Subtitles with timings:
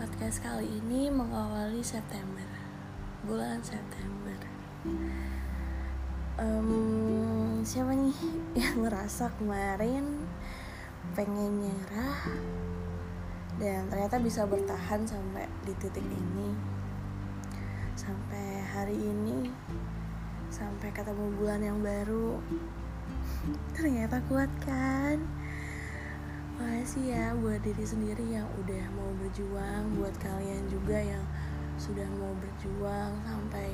[0.00, 2.48] podcast kali ini mengawali September,
[3.28, 4.32] bulan September.
[6.40, 8.16] Um, siapa nih
[8.56, 10.24] yang ngerasa kemarin
[11.12, 12.32] pengen nyerah
[13.60, 16.56] dan ternyata bisa bertahan sampai di titik ini,
[17.92, 19.52] sampai hari ini,
[20.48, 22.40] sampai ketemu bulan yang baru.
[23.76, 25.39] Ternyata kuat kan?
[26.60, 31.24] Makasih ya buat diri sendiri yang udah mau berjuang Buat kalian juga yang
[31.80, 33.72] sudah mau berjuang sampai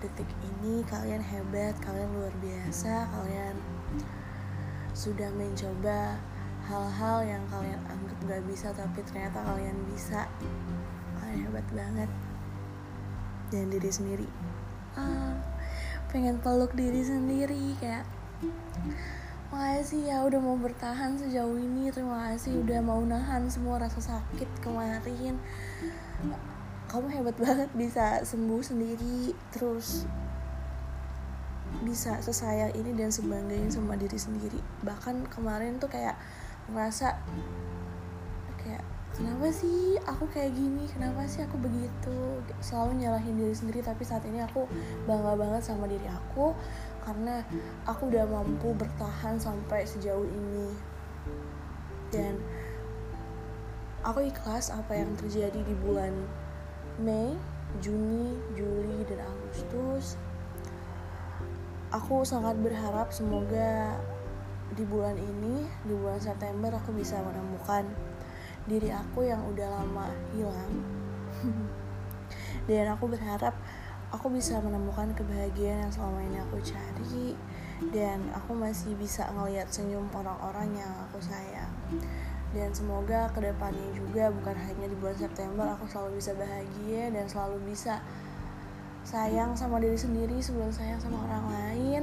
[0.00, 0.80] detik ini.
[0.88, 3.60] Kalian hebat, kalian luar biasa Kalian
[4.96, 6.16] sudah mencoba
[6.64, 10.24] hal-hal yang kalian anggap gak bisa Tapi ternyata kalian bisa.
[11.20, 12.10] Kalian hebat banget.
[13.52, 14.28] Dan diri sendiri.
[14.96, 15.36] Ah,
[16.08, 18.08] Pengen peluk diri sendiri Kayak
[19.54, 21.86] Makasih ya udah mau bertahan sejauh ini.
[21.94, 25.38] Terima kasih udah mau nahan semua rasa sakit kemarin.
[26.90, 30.10] Kamu hebat banget bisa sembuh sendiri Terus
[31.86, 34.58] bisa sesayang ini dan sebanggain sama diri sendiri.
[34.82, 36.18] Bahkan kemarin tuh kayak
[36.74, 37.14] ngerasa
[38.58, 38.82] Kayak
[39.14, 40.90] kenapa sih aku kayak gini?
[40.90, 42.42] Kenapa sih aku begitu?
[42.58, 44.66] Selalu nyalahin diri sendiri Tapi saat ini aku
[45.06, 46.58] bangga banget sama diri aku
[47.04, 47.44] karena
[47.84, 50.68] aku udah mampu bertahan sampai sejauh ini.
[52.08, 52.40] Dan
[54.04, 56.12] aku ikhlas apa yang terjadi di bulan
[57.00, 57.36] Mei,
[57.84, 60.16] Juni, Juli, dan Agustus.
[61.92, 64.00] Aku sangat berharap semoga
[64.74, 67.86] di bulan ini di bulan September aku bisa menemukan
[68.66, 70.72] diri aku yang udah lama hilang.
[72.68, 73.54] Dan aku berharap
[74.14, 77.34] aku bisa menemukan kebahagiaan yang selama ini aku cari
[77.90, 81.74] dan aku masih bisa ngelihat senyum orang-orang yang aku sayang.
[82.54, 87.26] Dan semoga ke depannya juga bukan hanya di bulan September aku selalu bisa bahagia dan
[87.26, 87.98] selalu bisa
[89.02, 92.02] sayang sama diri sendiri sebelum sayang sama orang lain.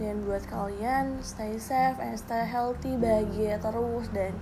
[0.00, 4.32] Dan buat kalian stay safe and stay healthy bahagia terus dan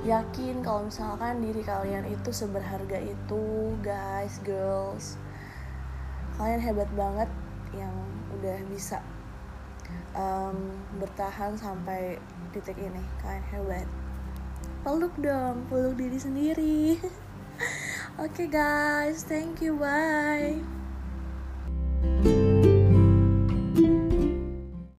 [0.00, 5.20] yakin kalau misalkan diri kalian itu seberharga itu guys girls
[6.40, 7.28] kalian hebat banget
[7.76, 7.92] yang
[8.40, 9.04] udah bisa
[10.16, 12.16] um, bertahan sampai
[12.56, 13.04] titik ini.
[13.20, 13.86] Kalian hebat.
[14.80, 16.96] Peluk dong peluk diri sendiri.
[18.16, 19.20] Oke okay, guys.
[19.28, 19.76] Thank you.
[19.76, 20.64] Bye